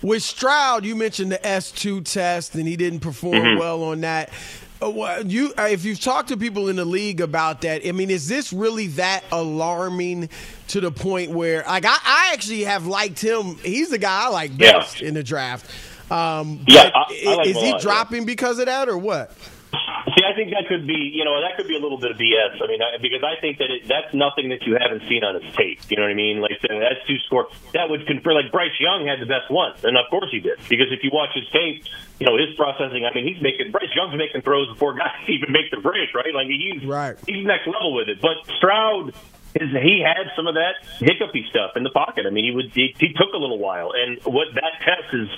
[0.00, 3.58] With Stroud, you mentioned the S2 test, and he didn't perform Mhm.
[3.58, 4.30] well on that.
[4.82, 7.92] Uh, wha- You, uh, if you've talked to people in the league about that, I
[7.92, 10.28] mean, is this really that alarming
[10.68, 13.56] to the point where, like, I, I actually have liked him.
[13.62, 14.72] He's the guy I like Yeah.
[14.78, 15.66] best in the draft.
[16.10, 17.78] Um, Yeah, I- I like is he lot, yeah.
[17.82, 19.32] dropping because of that, or what?
[19.72, 22.18] See, I think that could be, you know, that could be a little bit of
[22.18, 22.60] BS.
[22.60, 25.40] I mean, I, because I think that it, that's nothing that you haven't seen on
[25.40, 25.80] his tape.
[25.88, 26.40] You know what I mean?
[26.40, 28.34] Like that S2 score that would confer.
[28.34, 30.60] Like Bryce Young had the best one, and of course he did.
[30.68, 31.88] Because if you watch his tape,
[32.20, 33.08] you know his processing.
[33.08, 36.34] I mean, he's making Bryce Young's making throws before guys even make the break, right?
[36.34, 37.16] Like he's right.
[37.24, 38.20] he's next level with it.
[38.20, 39.14] But Stroud.
[39.54, 42.24] Is, he had some of that hiccupy stuff in the pocket.
[42.24, 45.28] I mean, he would he, he took a little while, and what that test is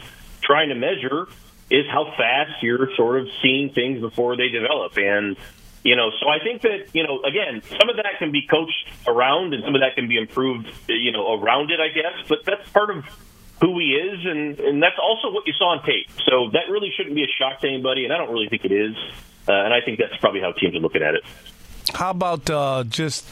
[0.40, 1.27] trying to measure
[1.70, 4.96] is how fast you're sort of seeing things before they develop.
[4.96, 5.37] And,
[5.83, 8.88] you know, so I think that, you know, again, some of that can be coached
[9.07, 12.29] around and some of that can be improved, you know, around it, I guess.
[12.29, 13.05] But that's part of
[13.61, 14.24] who he is.
[14.24, 16.11] And, and that's also what you saw on tape.
[16.27, 18.05] So that really shouldn't be a shock to anybody.
[18.05, 18.96] And I don't really think it is.
[19.48, 21.22] Uh, and I think that's probably how teams are looking at it.
[21.92, 23.27] How about uh, just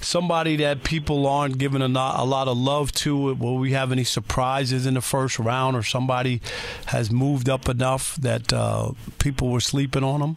[0.00, 3.34] somebody that people aren't giving a lot, a lot of love to?
[3.34, 6.40] Will we have any surprises in the first round, or somebody
[6.86, 10.36] has moved up enough that uh, people were sleeping on them?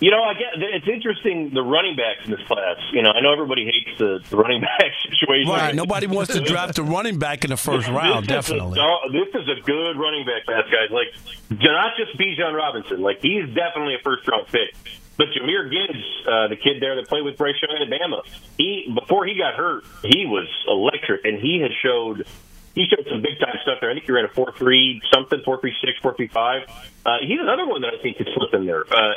[0.00, 2.76] You know, I get it's interesting the running backs in this class.
[2.92, 5.50] You know, I know everybody hates the, the running back situation.
[5.50, 5.74] Right.
[5.74, 8.26] Nobody wants to draft a running back in the first round.
[8.28, 8.78] This is a- Definitely.
[8.80, 10.90] oh, this is a good running back class, guys.
[10.92, 11.08] Like,
[11.48, 13.00] do not just Bijan Robinson.
[13.00, 14.72] Like, he's definitely a first round pick.
[15.18, 18.22] But Jahmyr Gibbs, uh, the kid there that played with Bryce Young in Alabama,
[18.56, 22.24] he before he got hurt, he was electric, and he has showed
[22.74, 23.90] he showed some big time stuff there.
[23.90, 26.70] I think he ran a four three something, four three six, four three five.
[27.04, 28.82] Uh, he's another one that I think could slip in there.
[28.86, 29.14] Uh,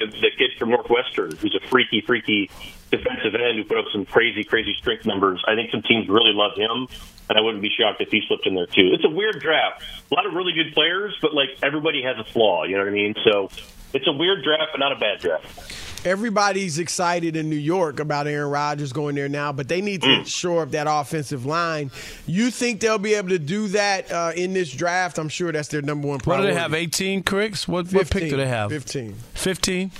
[0.00, 2.50] the, the kid from Northwestern, who's a freaky, freaky
[2.90, 5.42] defensive end who put up some crazy, crazy strength numbers.
[5.46, 6.88] I think some teams really love him,
[7.28, 8.90] and I wouldn't be shocked if he slipped in there too.
[8.92, 9.82] It's a weird draft.
[10.10, 12.64] A lot of really good players, but like everybody has a flaw.
[12.64, 13.14] You know what I mean?
[13.24, 13.50] So
[13.94, 15.78] it's a weird draft, but not a bad draft.
[16.04, 20.08] Everybody's excited in New York about Aaron Rodgers going there now, but they need to
[20.08, 20.26] Mm.
[20.26, 21.92] shore up that offensive line.
[22.26, 25.18] You think they'll be able to do that uh, in this draft?
[25.18, 26.44] I'm sure that's their number one problem.
[26.46, 26.74] What do they have?
[26.74, 27.68] 18 cricks?
[27.68, 28.70] What, what pick do they have?
[28.70, 29.14] 15.
[29.34, 29.92] 15?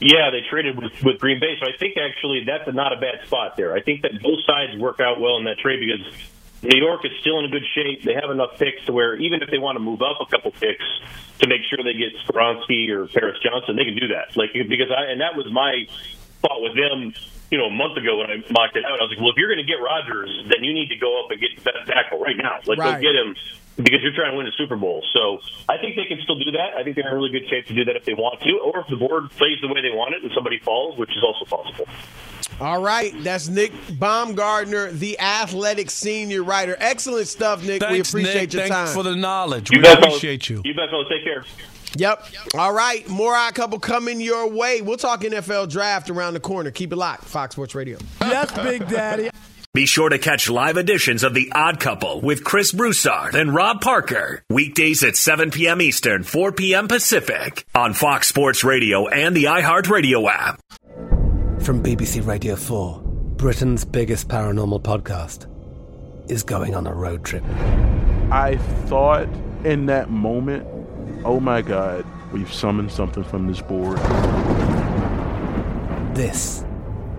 [0.00, 2.96] Yeah, they traded with, with Green Bay, so I think actually that's a, not a
[2.96, 3.74] bad spot there.
[3.74, 6.06] I think that both sides work out well in that trade because
[6.62, 8.02] New York is still in a good shape.
[8.02, 10.50] They have enough picks to where even if they want to move up a couple
[10.50, 10.84] picks
[11.38, 14.36] to make sure they get Skoronski or Paris Johnson, they can do that.
[14.36, 15.86] Like because I and that was my
[16.42, 17.12] thought with them.
[17.48, 19.36] You know, a month ago when I mocked it out, I was like, "Well, if
[19.36, 21.86] you're going to get Rodgers, then you need to go up and get the best
[21.86, 22.58] tackle right now.
[22.66, 22.98] Like, Right.
[22.98, 23.36] go get him
[23.76, 25.04] because you're trying to win a Super Bowl.
[25.12, 26.76] So I think they can still do that.
[26.76, 28.80] I think they're in really good shape to do that if they want to, or
[28.80, 31.44] if the board plays the way they want it and somebody falls, which is also
[31.44, 31.86] possible.
[32.60, 36.76] All right, that's Nick Baumgardner, the athletic senior writer.
[36.78, 37.82] Excellent stuff, Nick.
[37.90, 38.52] we appreciate Nick.
[38.54, 38.94] your Thanks time.
[38.94, 39.70] for the knowledge.
[39.70, 40.06] You we bet, fellas.
[40.16, 40.62] appreciate you.
[40.64, 41.06] You bet, fellas.
[41.10, 41.44] Take care.
[41.96, 42.26] Yep.
[42.54, 44.80] All right, more odd couple coming your way.
[44.82, 46.70] We'll talk NFL draft around the corner.
[46.70, 47.24] Keep it locked.
[47.24, 47.98] Fox Sports Radio.
[48.22, 49.30] Yes, Big Daddy.
[49.76, 53.82] Be sure to catch live editions of The Odd Couple with Chris Broussard and Rob
[53.82, 54.42] Parker.
[54.48, 55.82] Weekdays at 7 p.m.
[55.82, 56.88] Eastern, 4 p.m.
[56.88, 60.62] Pacific on Fox Sports Radio and the iHeartRadio app.
[61.62, 63.02] From BBC Radio 4,
[63.36, 65.46] Britain's biggest paranormal podcast
[66.30, 67.44] is going on a road trip.
[68.30, 68.56] I
[68.86, 69.28] thought
[69.62, 70.66] in that moment,
[71.22, 73.98] oh my God, we've summoned something from this board.
[76.16, 76.64] This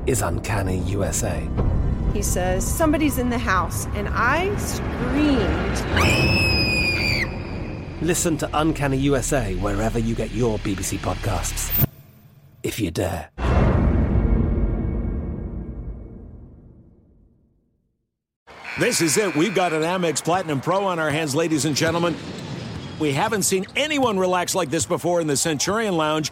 [0.08, 1.48] is Uncanny USA.
[2.14, 3.86] He says, Somebody's in the house.
[3.88, 5.78] And I screamed.
[8.02, 11.88] Listen to Uncanny USA wherever you get your BBC podcasts,
[12.64, 13.30] if you dare.
[18.80, 19.36] This is it.
[19.36, 22.16] We've got an Amex Platinum Pro on our hands, ladies and gentlemen.
[23.00, 26.32] We haven't seen anyone relax like this before in the Centurion Lounge.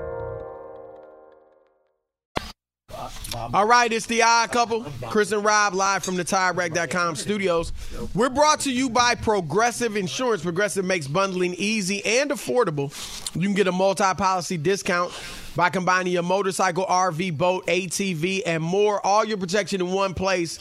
[3.35, 4.85] All right, it's the odd couple.
[5.09, 7.71] Chris and Rob live from the TireRack.com studios.
[8.13, 10.43] We're brought to you by Progressive Insurance.
[10.43, 12.91] Progressive makes bundling easy and affordable.
[13.35, 15.13] You can get a multi-policy discount
[15.55, 19.05] by combining your motorcycle, RV, boat, ATV, and more.
[19.05, 20.59] All your protection in one place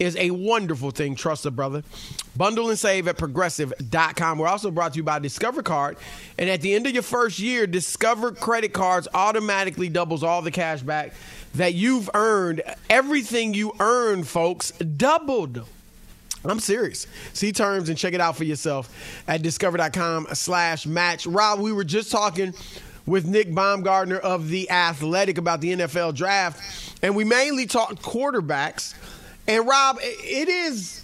[0.00, 1.14] is a wonderful thing.
[1.14, 1.84] Trust a brother.
[2.36, 4.38] Bundle and save at progressive.com.
[4.38, 5.98] We're also brought to you by Discover Card.
[6.38, 10.50] And at the end of your first year, Discover credit cards automatically doubles all the
[10.50, 11.12] cash back
[11.54, 12.62] that you've earned.
[12.88, 15.64] Everything you earn, folks, doubled.
[16.44, 17.06] I'm serious.
[17.34, 21.26] See terms and check it out for yourself at discover.com slash match.
[21.26, 22.54] Rob, we were just talking
[23.04, 26.62] with Nick Baumgardner of The Athletic about the NFL draft,
[27.02, 28.94] and we mainly talked quarterbacks.
[29.50, 31.02] And Rob, it is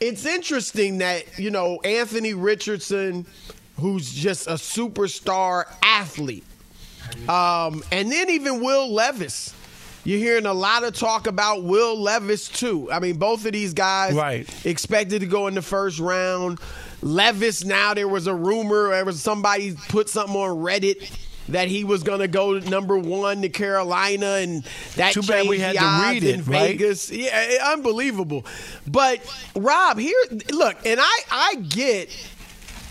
[0.00, 3.26] it's interesting that, you know, Anthony Richardson,
[3.78, 6.42] who's just a superstar athlete,
[7.28, 9.54] um, and then even Will Levis.
[10.02, 12.90] You're hearing a lot of talk about Will Levis too.
[12.90, 14.48] I mean, both of these guys Right.
[14.66, 16.58] expected to go in the first round.
[17.02, 21.08] Levis, now there was a rumor, there was somebody put something on Reddit
[21.50, 24.64] that he was going to go number one to Carolina, and
[24.96, 26.70] that Too bad we had to read it, in right?
[26.70, 27.10] Vegas.
[27.10, 28.44] Yeah, eh, unbelievable.
[28.86, 29.20] But
[29.54, 30.16] Rob, here,
[30.52, 32.08] look, and I, I get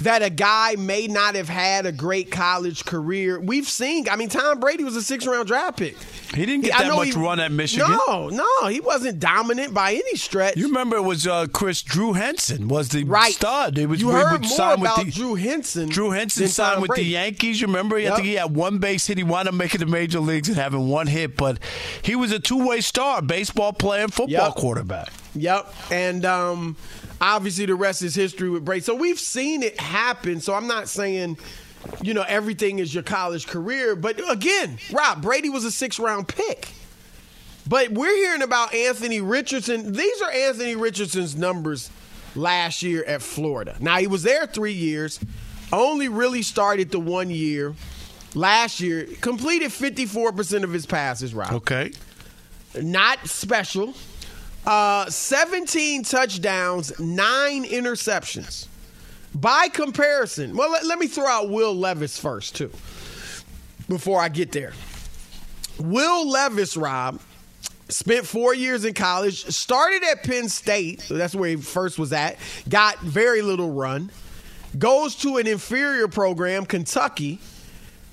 [0.01, 3.39] that a guy may not have had a great college career.
[3.39, 5.97] We've seen, I mean, Tom Brady was a six round draft pick.
[6.33, 7.89] He didn't get I that much he- run at Michigan.
[8.07, 10.57] No, no, he wasn't dominant by any stretch.
[10.57, 13.33] You remember it was uh, Chris Drew Henson was the Right.
[13.33, 13.77] stud.
[13.77, 15.89] It was You heard more about the, Drew Henson.
[15.89, 17.59] Drew Henson signed with the Yankees.
[17.61, 17.97] You remember?
[17.97, 19.17] I think he had one base hit.
[19.17, 21.57] He wound up making the major leagues and having one hit, but
[22.03, 24.55] he was a two way star, baseball player and football Yep.
[24.55, 25.11] quarterback.
[25.35, 25.73] Yep.
[25.91, 26.75] And um,
[27.21, 28.81] obviously the rest is history with Brady.
[28.81, 30.41] So we've seen it happen.
[30.41, 31.37] So I'm not saying,
[32.01, 33.95] you know, everything is your college career.
[33.95, 36.69] But again, Rob, Brady was a six round pick.
[37.67, 39.93] But we're hearing about Anthony Richardson.
[39.93, 41.91] These are Anthony Richardson's numbers
[42.35, 43.75] last year at Florida.
[43.79, 45.19] Now, he was there three years,
[45.71, 47.75] only really started the one year.
[48.33, 51.51] Last year, completed 54% of his passes, Rob.
[51.53, 51.91] Okay.
[52.79, 53.93] Not special.
[54.65, 58.67] Uh, 17 touchdowns, nine interceptions.
[59.35, 62.71] By comparison, well, let, let me throw out Will Levis first, too,
[63.87, 64.73] before I get there.
[65.79, 67.19] Will Levis, Rob,
[67.89, 72.13] spent four years in college, started at Penn State, so that's where he first was
[72.13, 74.11] at, got very little run,
[74.77, 77.39] goes to an inferior program, Kentucky,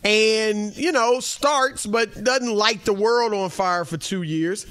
[0.04, 4.66] and, you know, starts, but doesn't light the world on fire for two years.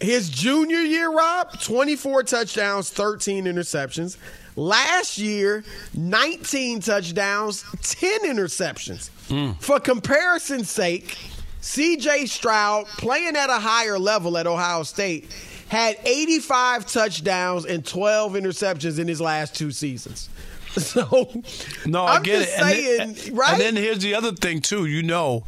[0.00, 4.16] His junior year, Rob, 24 touchdowns, 13 interceptions.
[4.60, 9.08] Last year, 19 touchdowns, 10 interceptions.
[9.60, 11.16] For comparison's sake,
[11.62, 15.32] CJ Stroud, playing at a higher level at Ohio State,
[15.68, 20.28] had 85 touchdowns and 12 interceptions in his last two seasons.
[20.70, 21.28] So,
[21.86, 23.00] No, I I'm get just it.
[23.00, 23.54] And then, right?
[23.54, 24.86] And then here's the other thing too.
[24.86, 25.42] You know,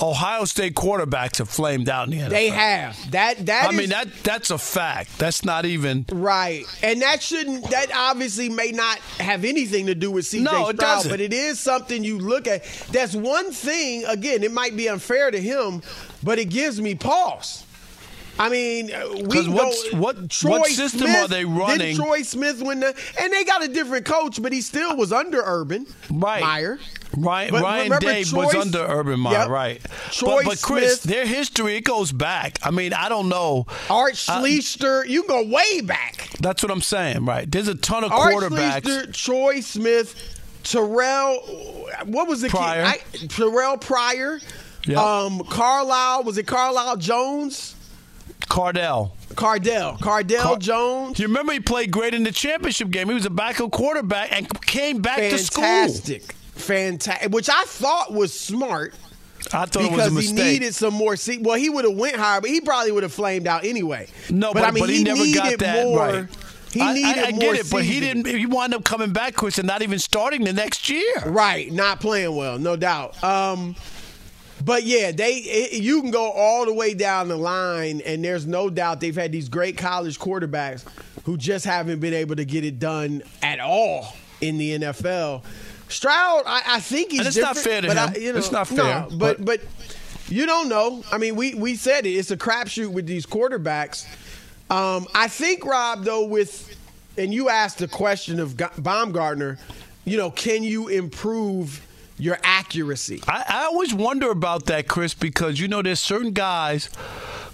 [0.00, 2.30] Ohio State quarterbacks have flamed out in the NFL.
[2.30, 3.46] They have that.
[3.46, 5.18] That I is- mean that that's a fact.
[5.18, 6.64] That's not even Right.
[6.82, 10.70] And that shouldn't that obviously may not have anything to do with CJ No, Stroud,
[10.70, 11.10] it doesn't.
[11.10, 12.64] but it is something you look at.
[12.92, 15.82] That's one thing, again, it might be unfair to him,
[16.22, 17.64] but it gives me pause.
[18.40, 21.96] I mean, uh, we go, what- Troy what system Smith, are they running?
[21.96, 25.42] Troy Smith win the and they got a different coach, but he still was under
[25.44, 26.40] Urban Right.
[26.40, 26.78] Meyer.
[27.16, 29.48] Ryan, But Ryan Day was under Urban Meyer, Yep.
[29.48, 29.80] right?
[30.10, 32.58] Troy but, but Chris, Smith- their history it goes back.
[32.62, 33.66] I mean, I don't know.
[33.88, 36.28] Art Schlichter, you go way back.
[36.40, 37.50] that's what I'm saying, right?
[37.50, 38.82] There's a ton of Art quarterbacks.
[38.82, 40.14] Schlichter, Troy Smith,
[40.64, 41.38] Terrell.
[42.04, 42.84] What was the Pryor.
[42.84, 42.98] I,
[43.28, 44.38] Terrell Pryor.
[44.86, 44.96] Yep.
[44.98, 46.24] Um, Carlisle.
[46.24, 47.74] Was it Carlisle Jones?
[48.48, 49.14] Cardell.
[49.34, 49.98] Cardell.
[50.00, 51.18] Cardell Car- Jones.
[51.18, 53.08] You remember he played great in the championship game.
[53.08, 55.64] He was a backup quarterback and came back to school.
[55.64, 56.34] Fantastic.
[56.58, 57.32] Fantastic.
[57.32, 58.94] Which I thought was smart.
[59.52, 61.16] I thought it was a because he needed some more.
[61.16, 64.08] Se- well, he would have went higher, but he probably would have flamed out anyway.
[64.30, 65.98] No, but, I mean, but he, never needed got that more.
[65.98, 66.26] right.
[66.72, 68.26] He I, needed I, I more get it, but he didn't.
[68.26, 71.22] He wound up coming back, Chris, and not even starting the next year.
[71.24, 73.22] Right, not playing well, no doubt.
[73.24, 73.74] Um,
[74.64, 78.46] but yeah, they it, you can go all the way down the line, and there's
[78.46, 80.84] no doubt they've had these great college quarterbacks
[81.24, 85.42] who just haven't been able to get it done at all in the NFL.
[85.88, 88.12] Stroud, I, I think he's And it's not fair to but him.
[88.14, 89.60] I, you know, It's not no, fair, but but
[90.28, 91.02] you don't know.
[91.10, 92.10] I mean, we we said it.
[92.10, 94.06] It's a crapshoot with these quarterbacks.
[94.70, 96.76] Um, I think Rob, though, with
[97.16, 99.58] and you asked the question of Baumgardner,
[100.04, 101.84] you know, can you improve
[102.18, 103.22] your accuracy?
[103.26, 106.90] I, I always wonder about that, Chris, because you know there's certain guys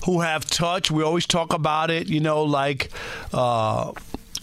[0.04, 0.90] who have touch.
[0.90, 2.08] We always talk about it.
[2.08, 2.90] You know, like.
[3.32, 3.92] Uh,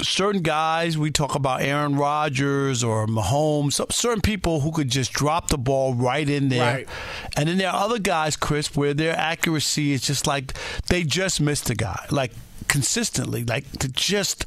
[0.03, 5.49] Certain guys, we talk about Aaron Rodgers or Mahomes, certain people who could just drop
[5.49, 6.73] the ball right in there.
[6.75, 6.89] Right.
[7.37, 10.53] And then there are other guys, Chris, where their accuracy is just like
[10.87, 12.05] they just missed a guy.
[12.09, 12.31] Like
[12.67, 14.45] consistently, like to just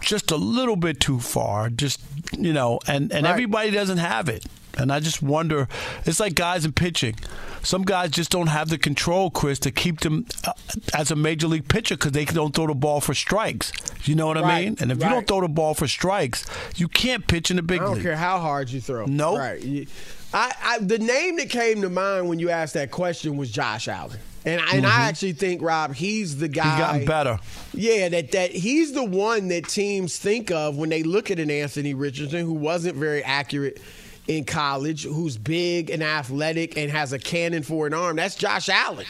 [0.00, 1.68] just a little bit too far.
[1.70, 2.00] Just
[2.38, 3.30] you know, and and Right.
[3.32, 4.44] everybody doesn't have it.
[4.78, 5.68] And I just wonder.
[6.04, 7.16] It's like guys in pitching.
[7.62, 10.52] Some guys just don't have the control, Chris, to keep them uh,
[10.94, 13.72] as a major league pitcher because they don't throw the ball for strikes.
[14.04, 14.76] You know what I mean?
[14.80, 16.44] And if you don't throw the ball for strikes,
[16.76, 18.02] you can't pitch in the big I don't league.
[18.02, 19.06] care how hard you throw.
[19.06, 19.38] Nope.
[19.38, 19.88] Right.
[20.34, 23.86] I, I the name that came to mind when you asked that question was Josh
[23.88, 24.18] Allen.
[24.44, 26.68] And I, and I actually think Rob, he's the guy.
[26.68, 27.38] He's gotten better.
[27.74, 31.50] Yeah, that that he's the one that teams think of when they look at an
[31.50, 33.80] Anthony Richardson who wasn't very accurate
[34.28, 38.16] in college, who's big and athletic and has a cannon for an arm.
[38.16, 39.06] That's Josh Allen.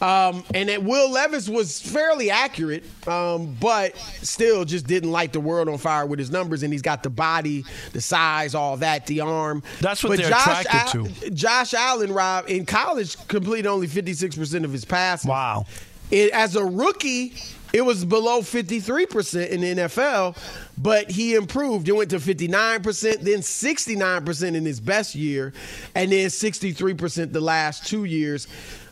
[0.00, 5.40] Um, and that Will Levis was fairly accurate, um, but still just didn't light the
[5.40, 6.62] world on fire with his numbers.
[6.62, 9.62] And he's got the body, the size, all that, the arm.
[9.80, 11.30] That's what but they're Josh attracted Al- to.
[11.30, 15.26] Josh Allen, Rob, in college, completed only 56% of his passes.
[15.26, 15.66] Wow.
[16.10, 17.34] It, as a rookie,
[17.72, 20.36] it was below 53% in the NFL,
[20.78, 21.88] but he improved.
[21.88, 25.52] It went to 59%, then 69% in his best year,
[25.94, 28.48] and then 63% the last two years.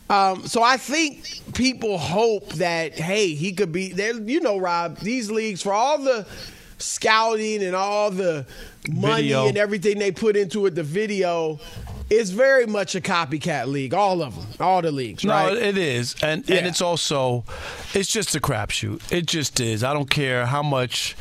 [0.09, 4.15] Um, so I think people hope that, hey, he could be there.
[4.15, 6.25] You know, Rob, these leagues, for all the
[6.79, 8.45] scouting and all the
[8.89, 9.47] money Video.
[9.47, 11.59] and everything they put into it, the video,
[12.09, 13.93] it's very much a copycat league.
[13.93, 15.55] All of them, all the leagues, No, right?
[15.57, 16.57] it is, and Yeah.
[16.57, 17.43] and it's also,
[17.93, 19.01] it's just a crapshoot.
[19.11, 19.83] It just is.
[19.83, 21.15] I don't care how much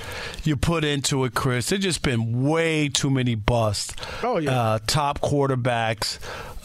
[0.44, 1.68] you put into it, Chris.
[1.68, 3.94] There's just been way too many busts.
[4.22, 4.50] Oh, yeah.
[4.58, 6.18] uh, top quarterbacks.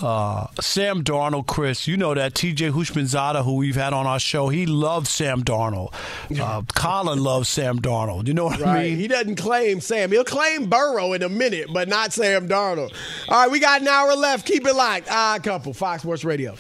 [0.04, 2.72] Uh, Sam Darnold, Chris, you know that T.J.
[2.72, 5.94] Houshmandzadeh, who we've had on our show, he loves Sam Darnold.
[6.38, 8.28] Uh, Colin loves Sam Darnold.
[8.28, 8.98] You know what I mean?
[8.98, 10.12] He doesn't claim Sam.
[10.12, 12.94] He'll claim Burrow in a minute, but not Sam Darnold.
[13.30, 14.46] All right, we got an hour left.
[14.46, 15.10] Keep it locked.
[15.10, 16.58] Odd couple, Fox Sports Radio.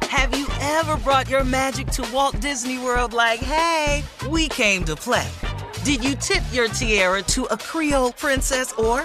[0.00, 4.96] Have you ever brought your magic to Walt Disney World like, hey, we came to
[4.96, 5.28] play?
[5.84, 9.04] Did you tip your tiara to a Creole princess or